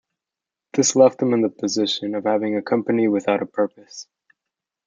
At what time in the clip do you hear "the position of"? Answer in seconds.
1.41-2.23